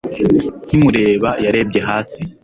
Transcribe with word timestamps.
Nkimureba 0.65 1.29
yarebye 1.45 1.79
hasi 1.87 2.21